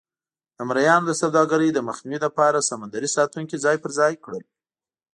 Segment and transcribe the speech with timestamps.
[0.57, 4.43] د مریانو د سوداګرۍ د مخنیوي لپاره سمندري ساتونکي ځای پر ځای کړل.